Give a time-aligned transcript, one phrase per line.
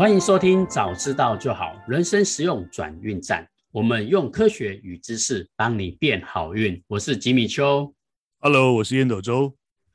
[0.00, 3.46] 欢迎收听早知道就好，人生实用转运站。
[3.70, 6.82] 我们用科学与知识帮你变好运。
[6.86, 7.94] 我是吉米秋
[8.38, 9.54] ，Hello，我是烟斗周。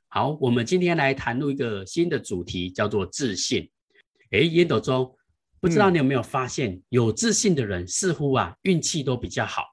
[0.09, 3.67] 好，我们今天来谈论一个新的主题，叫做自信。
[4.29, 5.11] 诶，烟斗周，
[5.59, 9.63] 不知道你有没有发现，嗯、有自信的人似乎啊运气都比较好。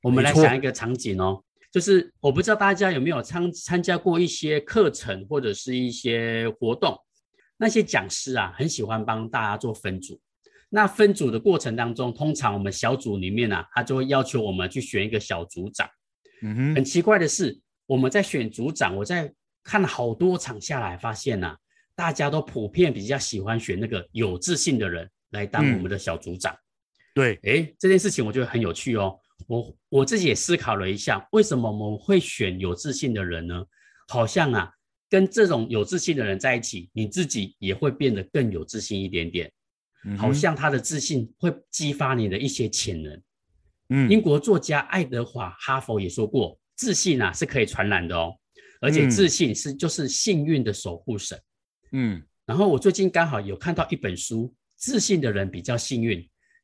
[0.00, 1.42] 我们来想一个场景哦，
[1.72, 6.96] 就是我不知道大家有没有参参加过一些课程或者是一些活动。
[7.62, 10.20] 那些讲师啊，很喜欢帮大家做分组。
[10.68, 15.88] 那分组的过程当中，通常我们小组里面啊，他就会要求我们去选一个小组长。
[16.42, 16.74] 嗯哼。
[16.74, 17.56] 很奇怪的是，
[17.86, 21.56] 我们在选组长，我在看了好多场下来，发现呐、啊，
[21.94, 26.52] 大家都普遍比较喜欢选那个有自信的人来当我们的小组长。
[26.52, 26.58] 嗯、
[27.14, 29.16] 对，诶，这件事情我觉得很有趣哦。
[29.46, 33.64] 我我自己也思考了一下，为什么我们会选有自信的人呢？
[34.08, 34.72] 好像啊。
[35.12, 39.52] 跟这种有自信的人在一起，你自己也会变得更有自信一点点，
[40.06, 43.22] 嗯、好像他的自信会激发你的一些潜能。
[43.90, 48.34] 嗯，英国作家爱德华·哈佛也说过，自信啊是可以传染的哦，
[48.80, 51.38] 而且自信是就是幸运的守护神。
[51.90, 54.46] 嗯，然后我最近刚好有看到一本书，
[54.76, 56.20] 《自信的人比较幸运》，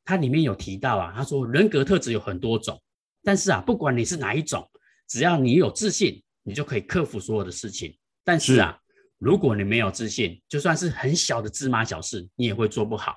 [0.06, 2.80] 它里面有提到啊，他说人格特质有很多种，
[3.22, 4.66] 但是啊，不管你是哪一种，
[5.06, 7.94] 只要你有自信，你就可以克服所有的事情。
[8.28, 8.78] 但是啊，
[9.16, 13.16] 如果你没有自信，就算是很小的芝麻小事，你也会做不好。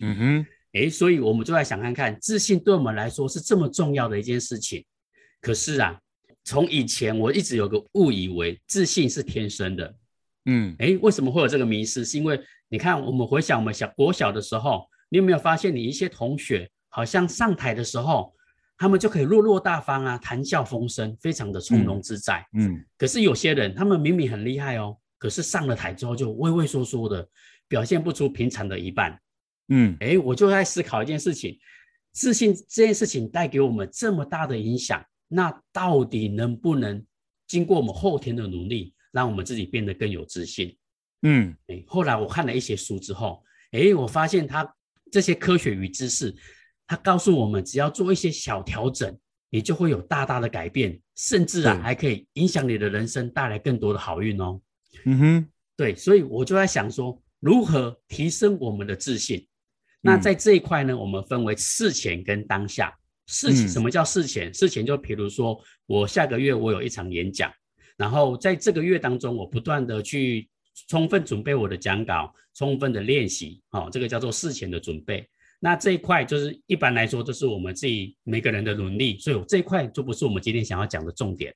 [0.00, 4.84] 嗯哼，诶，所以我们就在想看看，自信对我们来说是这么重要的一件事情。
[5.40, 5.96] 可是啊，
[6.42, 9.94] 从以前我一直有个误以为自信是天生的。
[10.46, 12.04] 嗯，诶，为什么会有这个迷失？
[12.04, 18.34] 是因为你看，我们回想我们小国小的时候，你有没有发现，你一些同学好像上台的时候，
[18.78, 22.46] 他们就可以落落大方啊，谈笑风生，非常的从容自在。
[22.54, 27.28] 嗯，嗯，可是有些人，他们明明很厉害哦，可是上了台之后就畏畏缩缩的，
[27.66, 29.20] 表现不出平常的一半。
[29.66, 31.58] 嗯，哎，我就在思考一件事情：
[32.12, 37.04] 自信这件事情带给我们这么大的影响，那到底能不能
[37.48, 40.78] 经过我们后天的努力，让我们自己变得更有自信？
[41.22, 44.72] 嗯，哎，后来我看了一些书之后，哎，我发现他
[45.10, 46.32] 这些科学与知识。
[46.88, 49.16] 他告诉我们，只要做一些小调整，
[49.50, 54.58] 你就会有大大的改变，甚至啊，还可以影响你的人生，带来更多的好运哦。
[55.04, 59.46] 嗯哼，对，所以我就在想说，如何提升我们的自信？
[60.00, 62.96] 那在这一块呢，我们分为事前跟当下。
[63.26, 64.50] 事前，什么叫事前？
[64.54, 67.52] 事前就比如说，我下个月我有一场演讲，
[67.98, 70.48] 然后在这个月当中，我不断的去
[70.88, 75.28] 充分准备我的讲稿，充分的练习，哦，这个叫做事前的准备。
[75.60, 81.54] 那这一块就是一般来说，就是我们自己每个人的努力，所以这一块就不是我们今天想要讲的重点。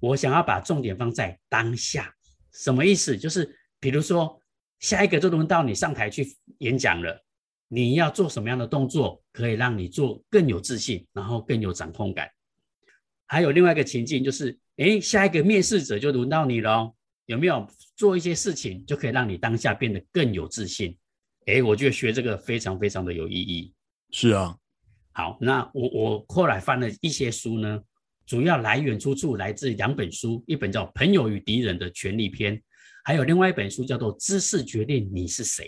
[0.00, 2.12] 我想要把重点放在当下，
[2.52, 3.16] 什么意思？
[3.16, 4.40] 就是比如说，
[4.80, 6.26] 下一个就轮到你上台去
[6.58, 7.22] 演讲了，
[7.68, 12.28] 你要做什么样的动作，可以让你做更有自信，然后更有掌控感。
[13.26, 16.92] 还有另外一个情境，就是，诶，下一个面试者就轮到你了，
[17.26, 20.96] 有没有做一些事情，就可以让你当下变得更有自信？
[21.46, 23.72] 哎，我觉得学这个非常非常的有意义。
[24.10, 24.56] 是啊，
[25.12, 27.80] 好，那我我后来翻了一些书呢，
[28.26, 32.56] 主要来源出处来自两本书，一本叫《朋友与敌人的权利篇》，
[33.04, 35.66] 还有另外一本书叫做《知识决定你是谁》。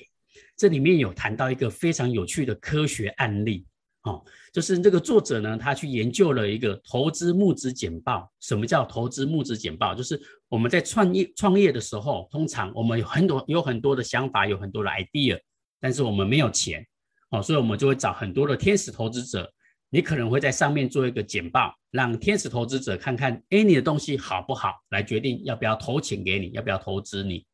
[0.57, 3.67] 这里面有谈到一个非常有趣的科学案例，
[4.03, 8.33] 哦，就是这个作者呢，他去研究了一个投资募资简报。
[8.41, 9.95] 什么叫投资募资简报？
[9.95, 15.41] 就是我们在创业创业的时候，通常我们有很多有很多的想法，有很多的 idea。
[15.81, 16.87] 但是我们没有钱，
[17.31, 19.53] 哦，所以我们就会找很多的天使投资者。
[19.91, 27.47] 你可能会在上面做一个简报，让天使投资者看看，哎，你的东西好不好，来决定要不要投钱给你，要不要投资你。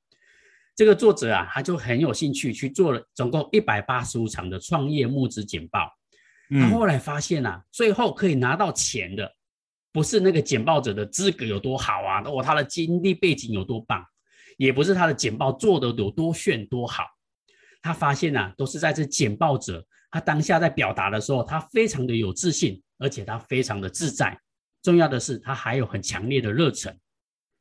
[0.74, 5.92] 这个作者啊，他就很有兴趣去做了总共一百八十五场的创业募资简报。
[6.48, 9.30] 他后来发现啊，最后可以拿到钱的，
[9.92, 14.02] 不是那个简报者的资格有多好啊，哦，他的经历背景有多棒，
[14.56, 17.04] 也不是他的简报做的有多炫多好。
[17.82, 24.38] 他发现啊，都是在这简报者，他当下在表达的时候，他非常的有自信，而且他非常的自在。
[24.82, 26.94] 重要的是，他还有很强烈的热忱。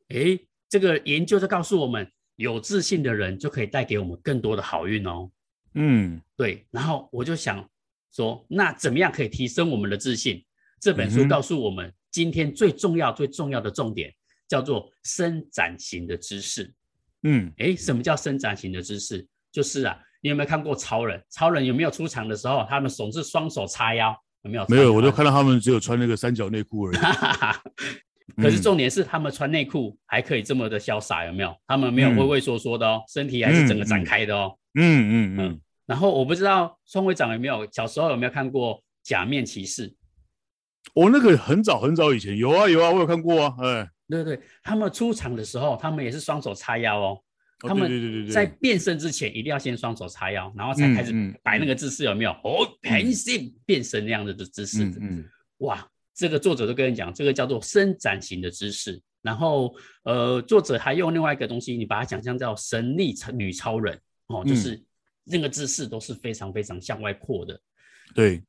[0.09, 5.29] 诶，这个研究就告诉我们，有自信的人就可以带给我们更多的好运哦。
[5.75, 6.65] 嗯，对。
[6.71, 7.69] 然后我就想
[8.11, 10.43] 说，那怎么样可以提升我们的自信？
[10.81, 14.13] 这本书告诉我们，今天最重要、最重要的重点
[14.47, 16.73] 叫做伸展型的姿势。
[17.23, 19.25] 嗯，诶，什么叫伸展型的姿势？
[19.51, 19.97] 就是啊。
[20.21, 21.21] 你有没有看过超人？
[21.29, 24.15] 超人有没有出场的时候，他们总是双手叉腰？
[24.43, 24.65] 有没有？
[24.67, 26.97] 没有，我就看到他们只有穿那个三角内裤而已。
[28.41, 31.53] 可是重点是，他们穿内裤还可以这么的潇洒，有没有？
[31.67, 34.55] 他们没有畏畏缩缩的哦，嗯、身体还是整个展开的哦。
[34.75, 35.61] 嗯嗯嗯。
[35.85, 39.93] 然后我不知道宋会长有没有小时候有没有看过假面骑士？
[40.93, 47.19] 我那个很早很早以前有啊有啊，我有看过啊，哎，对对，他们出场的时候，他们也是双手叉腰哦。
[47.63, 51.11] 哦他们在变身之前，一定要先双手叉腰，然后才开始
[51.43, 52.31] 摆那个姿势，有没有？
[52.43, 54.85] 哦，变身变身那样子的姿势。
[54.85, 55.25] 嗯嗯，
[55.57, 55.85] 哇，
[56.15, 59.01] 这个作者都跟你讲，这个叫做伸展型的姿势。
[59.21, 64.81] 然后，呃，作者还用另外一个东西，你把它想象叫神力女超人哦，就是
[65.25, 67.59] 那个姿势都是非常非常向外扩的。
[68.15, 68.41] 对。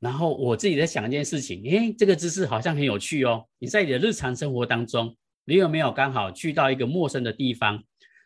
[0.00, 3.44] 然后我自己在想一件事情，诶，这个姿势好像很有趣哦。
[3.58, 5.14] 你在你的日常生活当中，
[5.44, 7.82] 你有没有刚好去到一个陌生的地方，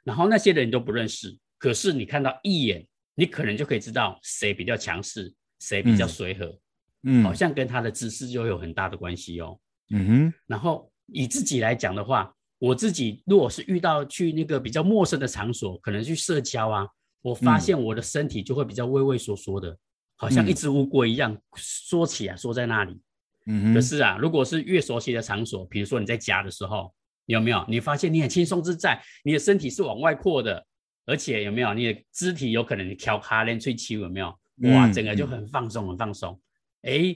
[0.08, 6.58] 然后那些人你都不认识，可是你看到一眼，你可能就可以知道谁比较强势，谁比较随和，
[7.02, 9.60] 嗯，好像跟他的姿势就有很大的关系哦。
[9.90, 10.34] 嗯哼。
[10.46, 16.88] 然后以自己来讲的话，我自己如果是遇到去那个比较陌生的场所，可能去社交啊，
[17.20, 19.76] 我发现我的身体就会比较畏畏缩缩的。
[20.16, 22.98] 好像一只乌龟一样缩起来，缩在那里。
[23.46, 26.92] 嗯，可是啊，如果是越熟悉的场所，比如说你在家的时候，
[27.28, 27.64] 有没有？
[27.68, 30.66] 你发现你很轻松自在，你的身体是往外扩的，
[31.04, 31.74] 而且有没有？
[31.74, 34.28] 你的肢体有可能翘卡练吹球，有没有？
[34.72, 36.40] 哇，整个就很放松，很放松。
[36.82, 37.14] 哎，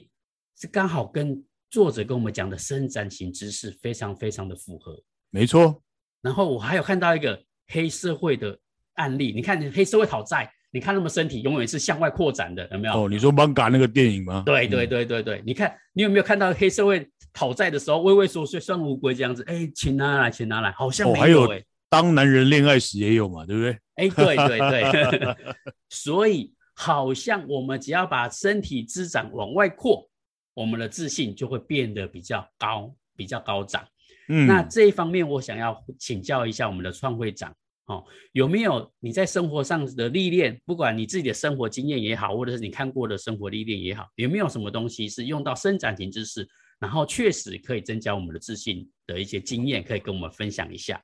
[0.55, 5.01] 是刚好跟作者跟我们讲的伸展型姿势非常非常的符合。
[5.31, 5.83] 没错。
[6.21, 8.57] 然后我还有看到一个黑社会的
[8.93, 10.49] 案例，你看黑社会讨债。
[10.73, 13.05] 你看他们身体永远是向外扩展的，有没有？
[13.05, 14.41] 哦，你说漫嘎那个电影吗？
[14.43, 19.43] 对对对对对，嗯、你看你有没有看到黑社会讨债的时候畏畏缩缩，像乌龟这样子？
[19.45, 21.45] 哎，钱拿来，钱拿来，好像没有、欸。
[21.45, 23.71] 哦，还有当男人恋爱时也有嘛，对不对？
[23.97, 25.35] 哎，对对对，
[25.89, 30.09] 所以好像我们只要把身体滋长往外扩，
[30.55, 33.85] 我们的自信就会变得比较高，比较高涨。
[34.27, 37.53] 嗯，那这一方面我想要请教一下我们的创会长。
[37.87, 40.57] 哦，有没有你在生活上的历练？
[40.65, 46.47] 不管你自己的生活经验也好，或者是你看过的生活历练也好，有没有什么东西是用到伸展型知识，
[46.79, 51.01] 然后确实可以增加我们的自信的一些经验，可以跟我们分享一下？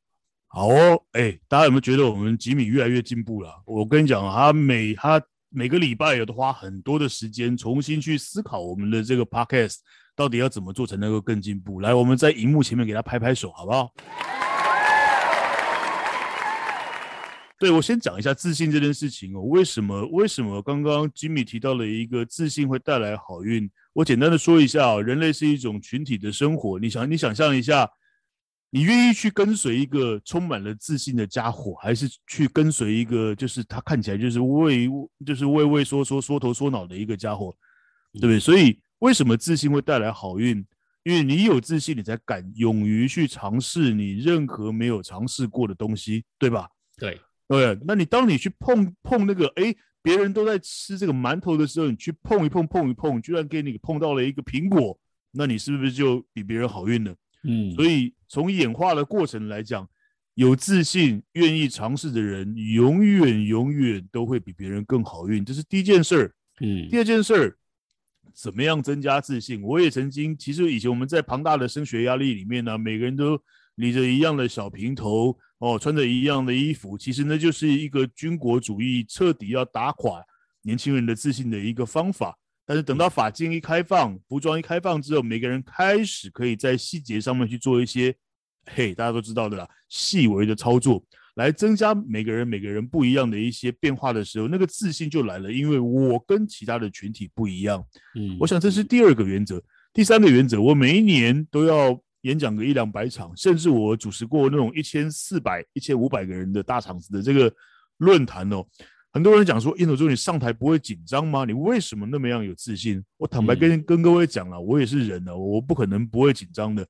[0.47, 3.61] 好哦，哎，大家有没有觉得我们吉米越来越进步了？
[3.65, 9.79] 我跟你讲，他每他每个礼拜有都花很多的时间重新去思考我们的这个 podcast
[10.15, 11.81] 到底要怎么做才能够更进步。
[11.81, 13.93] 来，我们在荧幕前面给他拍拍手，好不好？
[17.59, 19.41] 对，我先讲一下自信这件事情哦。
[19.41, 20.05] 为什么？
[20.13, 23.69] 为什么刚刚吉米提到了一个自信会带来好运？
[23.91, 26.79] 我简单的说一下哦，人类是一种群体的生活。
[26.79, 27.85] 你想，你想象一下，
[28.69, 34.87] 你愿意去跟随一个充满了自信的家伙，还是去跟随一个就是他看起来就是畏
[35.25, 37.53] 就是畏畏缩缩、缩头缩脑的一个家伙，
[38.13, 38.39] 对不对？
[38.39, 40.65] 所以，为什么自信会带来好运？
[41.03, 46.69] 因为你有自信，你才敢勇于去尝试你任何没有尝试过的东西，对吧？
[46.97, 47.19] 对。
[47.49, 54.97] 对，那你当你去碰碰那个，哎，别人都在吃这个馒头的时候，你去碰一碰，碰一碰，居然给你碰到了一个苹果，
[55.31, 57.15] 那你是不是就比别人好运了？
[57.43, 59.89] 嗯，所以从演化的过程来讲，
[60.35, 66.35] 有自信、愿意尝试的人，永远永远都会比别人更好运，这是第一件事儿。
[66.61, 67.57] 嗯，第二件事儿，
[68.31, 69.59] 怎么样增加自信？
[69.63, 73.41] 我也曾经，其实以前我们在庞大的升学压力里面呢，每个人都
[73.73, 75.35] 理着一样的小平头。
[75.59, 80.21] 哦，穿着一样的衣服，其实呢就是一个军国主义彻底要打垮
[80.61, 82.37] 年轻人的自信的一个方法。
[82.65, 88.15] 但是等到法禁一开放，服装一开放之后，每个人开始可以在细节上面去做一些，
[88.67, 91.03] 嘿，大家都知道的啦，细微的操作，
[91.35, 95.51] 来增加每个人每个人不一样的一些变化的时候，那个自信就来了。
[95.51, 97.83] 因为我跟其他的群体不一样。
[98.15, 99.61] 嗯，我想这是第二个原则。
[99.91, 102.01] 第三个原则，我每一年都要。
[102.21, 107.51] 演讲个一两百场，甚至我主持过那种一千四百、一千五百个人的大场子的这个
[107.97, 108.65] 论坛哦。
[109.11, 111.43] 很多人讲说，烟斗周你上台不会紧张吗？
[111.43, 113.03] 你为什么那么样有自信？
[113.17, 116.85] 我坦白跟、嗯、跟各位讲了，我也是人呢，我不可能不会紧张的。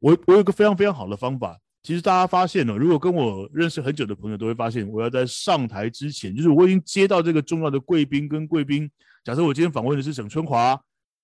[0.00, 8.90] 我我有一个非常非常好的方法，其实大家发现了，如果跟我认识很久的朋友都会发现，我要在上台之前，就是我已经接到这个重要的贵宾跟贵宾。
[9.22, 10.76] 假设我今天访问的是沈春华，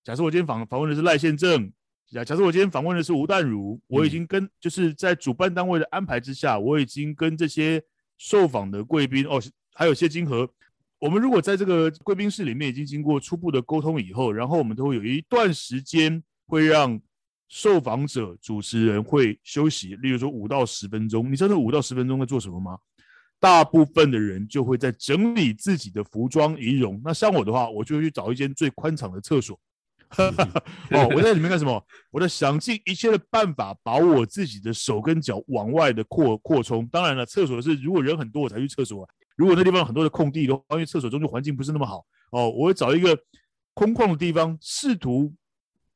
[0.05, 1.73] 假设我今天访访问的是赖宪政。
[2.11, 7.83] 假假设我今天访问的是吴淡如，我已经跟就是在主办单位的安排之下，我已经跟这些
[8.17, 9.39] 受访的贵宾哦，
[9.75, 10.49] 还有谢金河，
[10.99, 16.99] 我们如果在这个贵宾室里面已经经过初步的沟通以后，然后我们都会有一段时间会让
[17.49, 21.31] 受访者、主持人会休息，例如说五到十分钟。
[21.31, 22.79] 你知道那五到十分钟在做什么吗？
[23.39, 27.01] 大部分的人就会在整理自己的服装仪容。
[27.05, 29.61] 那像我的话，我就会去找一间最宽敞的厕所。
[30.91, 31.85] 哦，我在里面干什么？
[32.11, 36.87] 我在想尽一切的办法，把我自己的手跟脚往外的扩扩充。
[36.89, 43.19] 当然了，厕所是如果人很多我才去厕所，如果那地方有很多的空地的话，因为厕所中就环境不是那么好哦，我会找一个
[43.75, 45.33] 空旷的地方，试图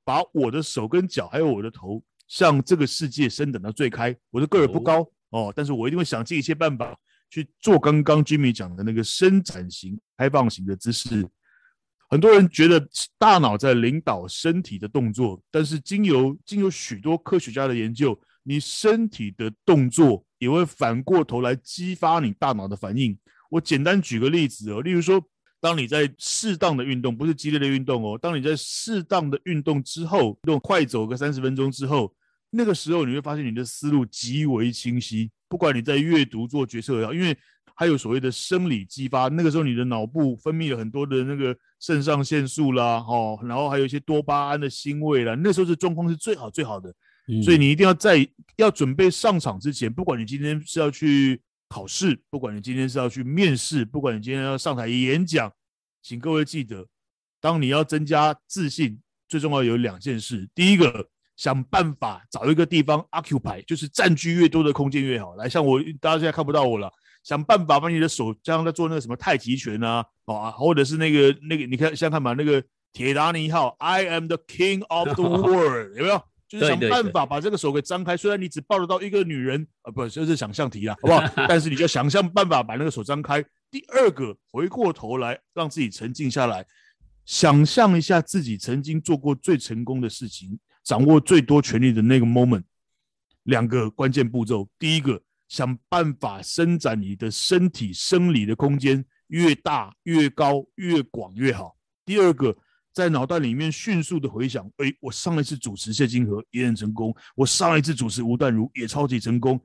[0.04, 4.14] 把我的手跟脚还有我的头向这个世界伸展到最开。
[4.30, 5.00] 我的个儿不高
[5.30, 6.96] 哦，哦，但是我一定会想尽一切办法
[7.30, 11.26] 去做刚刚 Jimmy 讲的那个伸展型、开放型的姿势。
[12.12, 12.86] 很多人觉得
[13.18, 23.16] 大脑在领导身体的动作，但是经由经由许多科学家的研究，你身体的动作也会反过头来激发你大脑的反应。
[23.48, 25.24] 我简单举个例子哦，例如说，
[25.58, 32.14] 当你在适当的运动，不是激烈的运动哦，当你在适当的运动之后，用快走个三十分钟之后，
[32.52, 35.30] 那个时候你会发现你的思路极为清晰。
[35.48, 37.36] 不管你在阅读做决策也好，因为
[37.74, 46.94] 还有所谓的生理激发，那个时候你的脑部分泌了很多的那个肾上腺素啦，哦，然后还有一些多巴胺的欣慰啦，那时候是状况是最好最好的。
[47.28, 47.42] 嗯。
[47.42, 51.40] 所以你一定要在要准备上场之前，不管你今天是要去。
[51.74, 55.50] 考试，不管你今天是要去面试，不管你今天要上台演讲，
[56.02, 56.86] 请各位记得，
[57.40, 60.46] 当你要增加自信，最重要有两件事。
[60.54, 65.34] 第一个，想办法找一个地方 occupy，就是占据越多的空间越好。
[65.36, 66.90] 来，像我，大家现在看不到我了，
[67.24, 72.62] 想办法把你的手像在做那个什么太极拳啊，啊，或者是那个那个，你看，现在看嘛，那个
[72.92, 76.22] 铁达尼号，I am the king of the world，有没有？
[76.48, 81.22] 就是想办法把这个手给张开，虽然你只抱得到一个女人，啊，不，就是想象题啦，好不好？
[81.48, 83.42] 但是你就想象办法把那个手张开。
[83.70, 86.62] 第二个，回过头来让自己沉静下来，
[87.24, 92.64] 想象一下自己曾经做过最成功的事情，掌握最多权力的那个 moment。
[93.44, 101.76] 两个关键步骤：第一个，想办法伸展你的身体生理的空间，越大越高越广越好。
[102.04, 102.56] 第二个。
[102.94, 109.58] 在脑袋里面迅速的回想，哎，我上一次主持谢金河也很成功，我上一次主持吴淡如也超级成功，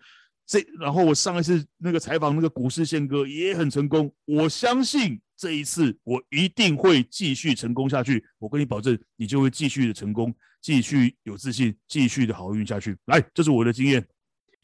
[0.45, 12.97] 这然后我上一次那个采访那个股市宪哥也很成功，我相信这一次我一定会继续成功下去，我跟你保证，你就会继续的成功，继续有自信，继续的好运下去。
[13.05, 14.03] 来，这是我的经验。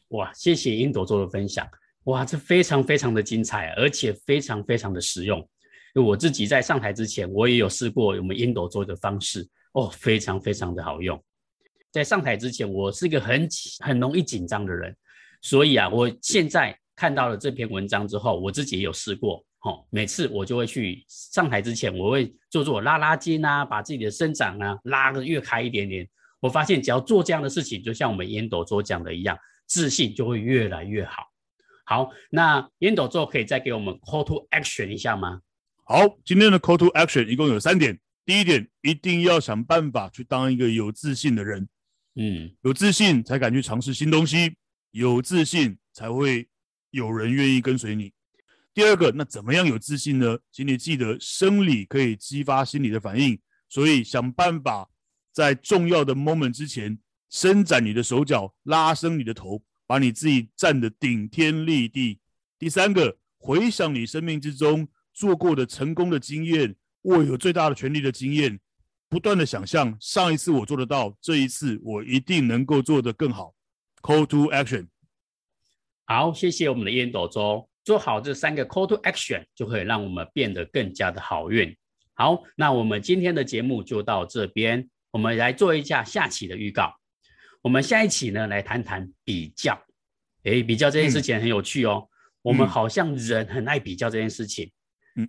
[0.08, 1.64] 哇，谢谢英朵做的分享，
[2.04, 5.48] 哇，这非常非常的精彩，而且非常非常的实用。
[5.94, 11.22] 我自己在上台之前，我也有试过我们英朵做的方式哦，非常非常的好用。
[11.92, 14.96] 在上台之前，我是一个很很容易紧张的人，
[15.40, 19.46] 所以啊，我现在看到了这篇文章之后，我自己也有试过。
[19.64, 26.06] 哦，每次我就会去上台之前，我会做做拉拉筋啊，把自己的生长啊拉得越开一点点。
[26.38, 31.24] 我发现只要做这样的事情，就像我们烟斗周讲的一样，自信就会越来越好。
[31.86, 35.40] 好，那烟斗周可以再给我们 call to action 一下吗？
[35.84, 37.98] 好，今天的 call to action 一共有三点。
[38.26, 41.68] 第一点，一定要想办法去当一个有自信的人。
[42.16, 44.54] 嗯，有自信才敢去尝试新东西，
[44.92, 46.48] 有自信才会
[46.90, 48.13] 有人愿意跟随你。
[48.74, 50.36] 第二个，那怎么样有自信呢？
[50.50, 53.38] 请你记得，生理可以激发心理的反应，
[53.68, 54.90] 所以想办法
[55.32, 56.98] 在重要的 moment 之前，
[57.30, 62.18] 伸展你的手脚，拉伸你的头，把你自己站得顶天立地。
[62.58, 64.88] 第三个，回想你生命之中。
[65.16, 68.58] 做过的成功的经验，握有最大的权力的经验，
[69.08, 73.54] 不断的想象上一次我做得到，这一次我一定能够做得更好。
[74.02, 74.88] Call to action。
[76.04, 81.76] 好，谢谢我们的烟斗周，做好这三个 Call to action，就可以让我们变得更加的好运。
[82.14, 86.94] 好，那我们今天的节目就到这边，我们来做一下下期的预告。
[87.60, 89.80] 我们下一期呢，来谈谈比较。
[90.44, 92.06] 诶，比较这件事情很有趣哦。
[92.06, 92.08] 嗯、
[92.42, 94.70] 我们好像人很爱比较这件事情。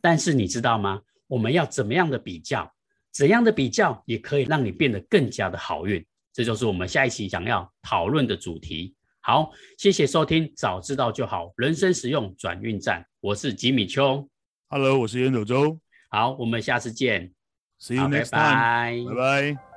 [0.02, 1.02] 但是你知道吗？
[1.28, 2.72] 我们要怎么样的比较？
[3.12, 6.06] 怎样的比较也可以让你变得更加的好运？
[6.34, 8.95] 这就是我们下一期想要讨论的主题。
[9.28, 13.04] 好，谢谢收听，早知道就好，人生实用转运站。
[13.20, 14.30] 我是吉米秋
[14.70, 15.80] ，Hello，我是烟斗周。
[16.12, 17.34] 好，我们下次见
[17.82, 19.75] ，See you next time，拜拜。